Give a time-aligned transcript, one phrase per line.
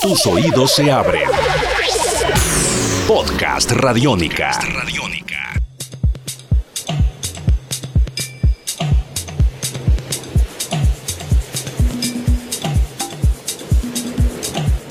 [0.00, 1.28] Tus oídos se abren.
[3.06, 4.50] Podcast Radiónica.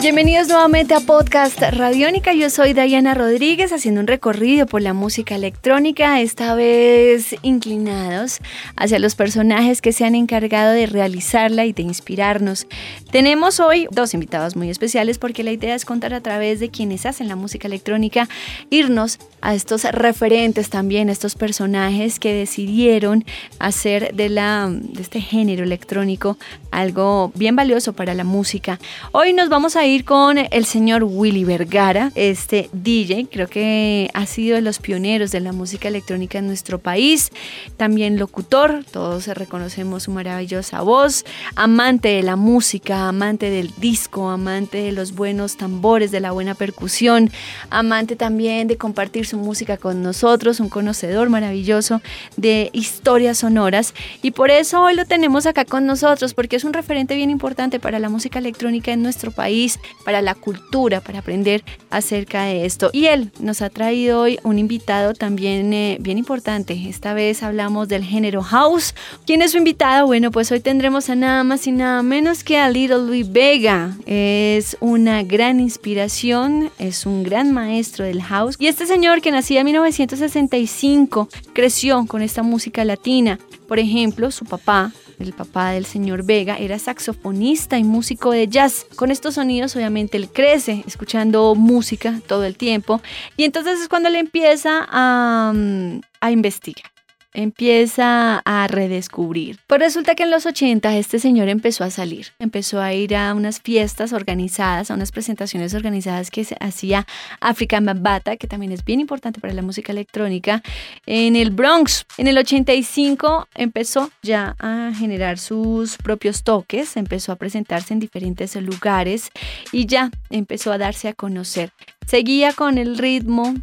[0.02, 2.32] Bienvenidos nuevamente a Podcast Radiónica.
[2.32, 8.40] Yo soy Diana Rodríguez haciendo un recorrido por la música electrónica, esta vez inclinados
[8.78, 12.66] hacia los personajes que se han encargado de realizarla y de inspirarnos.
[13.12, 17.06] Tenemos hoy dos invitados muy especiales porque la idea es contar a través de quienes
[17.06, 18.30] hacen la música electrónica,
[18.70, 23.26] irnos a estos referentes también, estos personajes que decidieron
[23.60, 26.38] hacer de, la, de este género electrónico
[26.72, 28.80] algo bien valioso para la música.
[29.12, 34.26] Hoy nos vamos a ir con el señor Willy Vergara, este DJ, creo que ha
[34.26, 37.32] sido de los pioneros de la música electrónica en nuestro país,
[37.78, 44.78] también locutor, todos reconocemos su maravillosa voz, amante de la música, amante del disco, amante
[44.78, 47.32] de los buenos tambores, de la buena percusión,
[47.70, 52.02] amante también de compartir su música con nosotros, un conocedor maravilloso
[52.38, 53.94] de historias sonoras.
[54.22, 57.80] Y por eso hoy lo tenemos acá con nosotros porque es un referente bien importante
[57.80, 62.90] para la música electrónica en nuestro país para la cultura, para aprender acerca de esto.
[62.94, 66.74] Y él nos ha traído hoy un invitado también eh, bien importante.
[66.88, 68.94] Esta vez hablamos del género house.
[69.26, 70.08] ¿Quién es su invitado?
[70.08, 73.96] Bueno, pues hoy tendremos a nada más y nada menos que a Little Louis Vega.
[74.06, 78.56] Es una gran inspiración, es un gran maestro del house.
[78.60, 83.40] Y este señor que nacía en 1965 creció con esta música latina.
[83.68, 88.86] Por ejemplo, su papá el papá del señor Vega, era saxofonista y músico de jazz.
[88.96, 93.02] Con estos sonidos obviamente él crece escuchando música todo el tiempo
[93.38, 96.99] y entonces es cuando le empieza a, mm, a investigar
[97.44, 99.60] empieza a redescubrir.
[99.66, 103.34] Pues resulta que en los 80 este señor empezó a salir, empezó a ir a
[103.34, 107.08] unas fiestas organizadas, a unas presentaciones organizadas que se hacía
[107.40, 110.62] African Bambata, que también es bien importante para la música electrónica,
[111.06, 112.06] en el Bronx.
[112.18, 118.56] En el 85 empezó ya a generar sus propios toques, empezó a presentarse en diferentes
[118.58, 119.32] lugares
[119.72, 121.72] y ya empezó a darse a conocer.
[122.06, 123.54] Seguía con el ritmo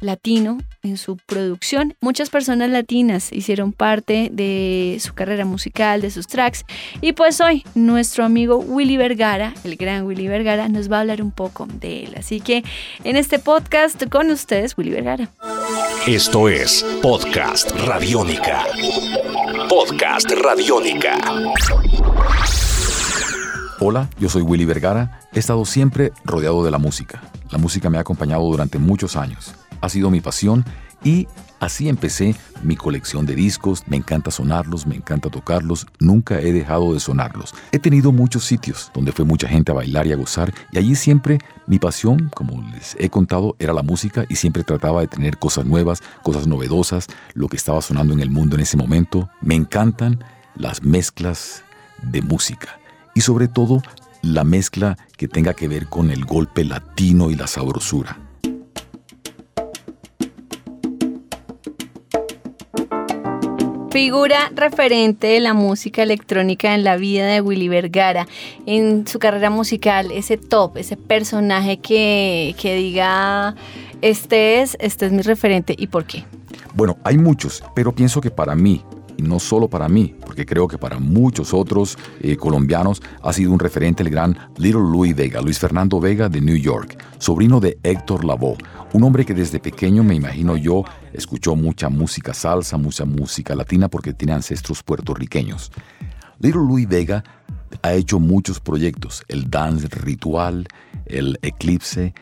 [0.00, 1.94] latino en su producción.
[2.00, 6.64] Muchas personas latinas hicieron parte de su carrera musical, de sus tracks.
[7.00, 11.22] Y pues hoy nuestro amigo Willy Vergara, el gran Willy Vergara, nos va a hablar
[11.22, 12.14] un poco de él.
[12.18, 12.64] Así que
[13.04, 15.30] en este podcast con ustedes, Willy Vergara.
[16.06, 18.64] Esto es Podcast Radiónica.
[19.68, 21.18] Podcast Radiónica.
[23.78, 25.20] Hola, yo soy Willy Vergara.
[25.32, 27.22] He estado siempre rodeado de la música.
[27.50, 29.54] La música me ha acompañado durante muchos años
[29.86, 30.64] ha sido mi pasión
[31.04, 31.28] y
[31.60, 33.84] así empecé mi colección de discos.
[33.86, 37.54] Me encanta sonarlos, me encanta tocarlos, nunca he dejado de sonarlos.
[37.72, 40.94] He tenido muchos sitios donde fue mucha gente a bailar y a gozar y allí
[40.94, 45.38] siempre mi pasión, como les he contado, era la música y siempre trataba de tener
[45.38, 49.30] cosas nuevas, cosas novedosas, lo que estaba sonando en el mundo en ese momento.
[49.40, 50.24] Me encantan
[50.56, 51.62] las mezclas
[52.02, 52.80] de música
[53.14, 53.82] y sobre todo
[54.22, 58.25] la mezcla que tenga que ver con el golpe latino y la sabrosura.
[63.96, 68.26] Figura referente de la música electrónica en la vida de Willy Vergara,
[68.66, 73.54] en su carrera musical, ese top, ese personaje que, que diga,
[74.02, 76.26] este es, este es mi referente y por qué.
[76.74, 78.84] Bueno, hay muchos, pero pienso que para mí,
[79.16, 83.52] y no solo para mí, porque creo que para muchos otros eh, colombianos ha sido
[83.52, 87.78] un referente el gran Little Louis Vega, Luis Fernando Vega de New York, sobrino de
[87.82, 88.58] Héctor Lavoe,
[88.92, 93.88] un hombre que desde pequeño me imagino yo escuchó mucha música salsa, mucha música latina
[93.88, 95.72] porque tiene ancestros puertorriqueños.
[96.38, 97.24] Little Louis Vega
[97.82, 100.66] ha hecho muchos proyectos, el Dance Ritual,
[101.06, 102.14] el Eclipse,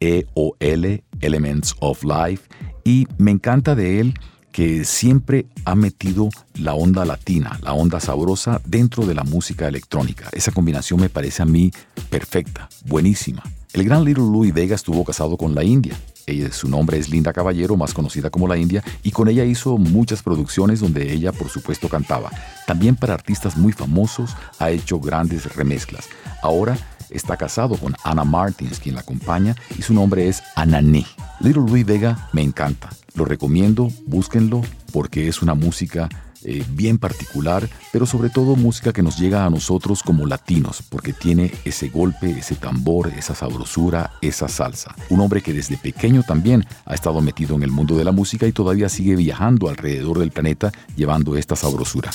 [0.00, 2.48] EOL, Elements of Life,
[2.84, 4.14] y me encanta de él
[4.52, 10.28] que siempre ha metido la onda latina, la onda sabrosa dentro de la música electrónica.
[10.32, 11.70] Esa combinación me parece a mí
[12.08, 13.42] perfecta, buenísima.
[13.72, 15.96] El gran Little Louis Vega estuvo casado con la India.
[16.26, 19.78] Ella, su nombre es Linda Caballero, más conocida como la India, y con ella hizo
[19.78, 22.30] muchas producciones donde ella, por supuesto, cantaba.
[22.66, 26.08] También para artistas muy famosos ha hecho grandes remezclas.
[26.42, 26.76] Ahora
[27.10, 31.06] está casado con Ana Martins, quien la acompaña, y su nombre es Anané.
[31.40, 32.90] Little Louis Vega me encanta.
[33.14, 34.62] Lo recomiendo, búsquenlo,
[34.92, 36.08] porque es una música
[36.42, 41.12] eh, bien particular, pero sobre todo música que nos llega a nosotros como latinos, porque
[41.12, 44.94] tiene ese golpe, ese tambor, esa sabrosura, esa salsa.
[45.10, 48.46] Un hombre que desde pequeño también ha estado metido en el mundo de la música
[48.46, 52.10] y todavía sigue viajando alrededor del planeta llevando esta sabrosura.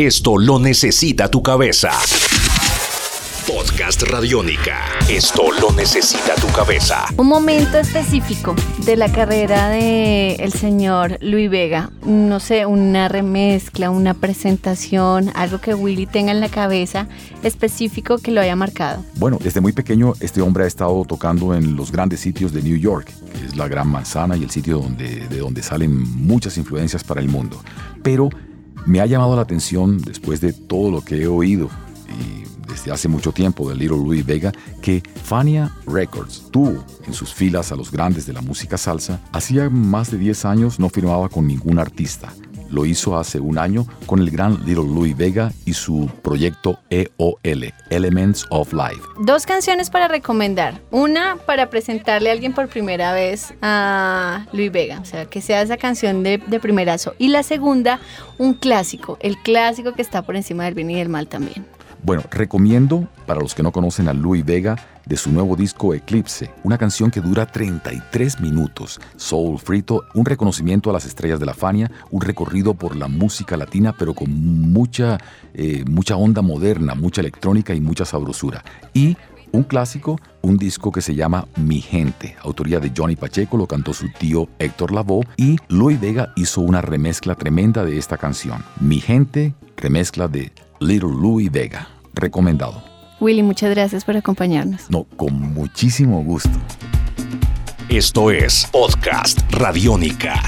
[0.00, 1.90] Esto lo necesita tu cabeza.
[3.46, 4.78] Podcast Radiónica.
[5.10, 7.04] Esto lo necesita tu cabeza.
[7.18, 8.56] Un momento específico
[8.86, 11.90] de la carrera de el señor Luis Vega.
[12.06, 17.06] No sé, una remezcla, una presentación, algo que Willy tenga en la cabeza
[17.42, 19.04] específico que lo haya marcado.
[19.16, 22.78] Bueno, desde muy pequeño este hombre ha estado tocando en los grandes sitios de New
[22.78, 25.92] York, que es la gran manzana y el sitio donde, de donde salen
[26.24, 27.62] muchas influencias para el mundo.
[28.02, 28.30] Pero
[28.86, 31.70] me ha llamado la atención después de todo lo que he oído
[32.08, 37.34] y desde hace mucho tiempo de Little Louis Vega que Fania Records tuvo en sus
[37.34, 39.20] filas a los grandes de la música salsa.
[39.32, 42.32] Hacía más de 10 años no firmaba con ningún artista.
[42.70, 47.74] Lo hizo hace un año con el gran Little Louis Vega y su proyecto EOL,
[47.90, 49.02] Elements of Life.
[49.20, 50.80] Dos canciones para recomendar.
[50.90, 55.62] Una para presentarle a alguien por primera vez a Luis Vega, o sea, que sea
[55.62, 57.14] esa canción de, de primerazo.
[57.18, 58.00] Y la segunda,
[58.38, 61.66] un clásico, el clásico que está por encima del bien y del mal también.
[62.02, 64.76] Bueno, recomiendo para los que no conocen a Louis Vega
[65.06, 70.90] de su nuevo disco Eclipse, una canción que dura 33 minutos, Soul Frito, un reconocimiento
[70.90, 74.30] a las estrellas de la Fania, un recorrido por la música latina, pero con
[74.72, 75.18] mucha,
[75.54, 78.64] eh, mucha onda moderna, mucha electrónica y mucha sabrosura.
[78.94, 79.16] Y
[79.52, 83.92] un clásico, un disco que se llama Mi Gente, autoría de Johnny Pacheco, lo cantó
[83.92, 88.62] su tío Héctor Lavoe y Louis Vega hizo una remezcla tremenda de esta canción.
[88.80, 91.88] Mi Gente, remezcla de Little Louis Vega.
[92.14, 92.89] Recomendado.
[93.20, 94.90] Willy, muchas gracias por acompañarnos.
[94.90, 96.58] No, con muchísimo gusto.
[97.90, 100.42] Esto es Podcast Radiónica.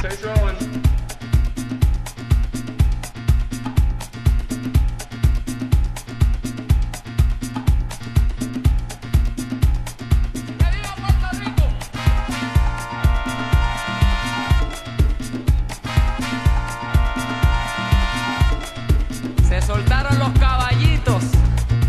[19.47, 21.23] Se soltaron los caballitos.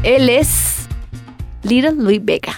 [0.04, 0.73] Él es
[1.74, 2.54] Little Vega.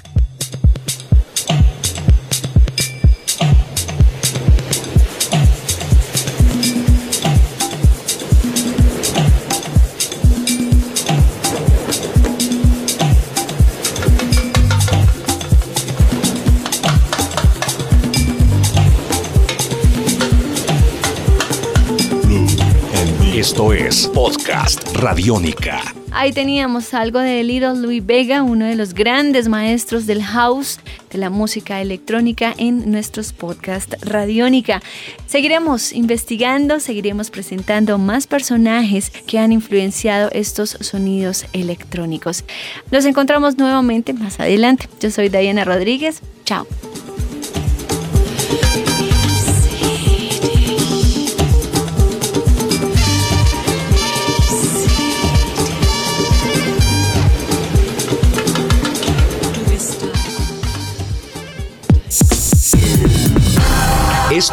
[23.34, 26.05] Esto es Podcast Radiónica.
[26.18, 30.80] Ahí teníamos algo de Little Louis Vega, uno de los grandes maestros del house,
[31.12, 34.82] de la música electrónica en nuestros podcast Radiónica.
[35.28, 42.46] Seguiremos investigando, seguiremos presentando más personajes que han influenciado estos sonidos electrónicos.
[42.92, 44.88] Nos encontramos nuevamente más adelante.
[45.02, 46.22] Yo soy Diana Rodríguez.
[46.46, 46.66] Chao.